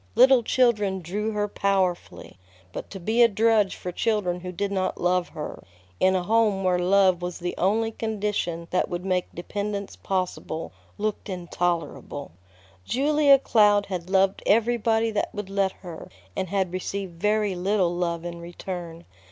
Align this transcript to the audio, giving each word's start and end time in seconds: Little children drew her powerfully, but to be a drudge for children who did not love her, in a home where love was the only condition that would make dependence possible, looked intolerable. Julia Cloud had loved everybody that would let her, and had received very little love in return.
Little 0.15 0.41
children 0.41 1.01
drew 1.03 1.33
her 1.33 1.47
powerfully, 1.47 2.39
but 2.73 2.89
to 2.89 2.99
be 2.99 3.21
a 3.21 3.27
drudge 3.27 3.75
for 3.75 3.91
children 3.91 4.39
who 4.39 4.51
did 4.51 4.71
not 4.71 4.99
love 4.99 5.29
her, 5.29 5.63
in 5.99 6.15
a 6.15 6.23
home 6.23 6.63
where 6.63 6.79
love 6.79 7.21
was 7.21 7.37
the 7.37 7.53
only 7.55 7.91
condition 7.91 8.67
that 8.71 8.89
would 8.89 9.05
make 9.05 9.31
dependence 9.35 9.95
possible, 9.95 10.71
looked 10.97 11.29
intolerable. 11.29 12.31
Julia 12.83 13.37
Cloud 13.37 13.85
had 13.85 14.09
loved 14.09 14.41
everybody 14.47 15.11
that 15.11 15.29
would 15.35 15.51
let 15.51 15.71
her, 15.83 16.09
and 16.35 16.47
had 16.49 16.73
received 16.73 17.21
very 17.21 17.53
little 17.53 17.93
love 17.95 18.25
in 18.25 18.39
return. 18.39 19.05